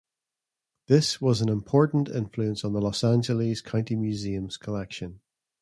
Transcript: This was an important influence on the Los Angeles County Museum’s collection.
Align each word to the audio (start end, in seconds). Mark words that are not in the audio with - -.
This 0.87 1.21
was 1.21 1.41
an 1.41 1.49
important 1.49 2.09
influence 2.09 2.65
on 2.65 2.73
the 2.73 2.81
Los 2.81 3.03
Angeles 3.03 3.61
County 3.61 3.95
Museum’s 3.95 4.57
collection. 4.57 5.19